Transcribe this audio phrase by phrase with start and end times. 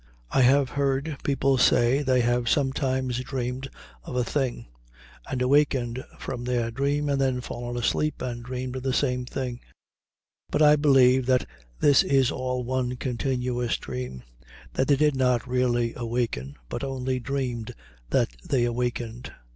[0.31, 3.69] I have heard people say they have sometimes dreamed
[4.03, 4.65] of a thing,
[5.29, 9.59] and awakened from their dream and then fallen asleep and dreamed of the same thing;
[10.49, 11.45] but I believe that
[11.81, 14.23] this is all one continuous dream;
[14.73, 17.75] that they did not really awaken, but only dreamed
[18.09, 19.31] that they awakened.